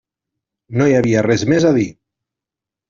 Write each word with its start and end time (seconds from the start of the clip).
No 0.79 0.87
hi 0.89 0.95
havia 1.01 1.23
res 1.29 1.47
més 1.53 1.69
a 1.73 1.77
dir. 1.81 1.89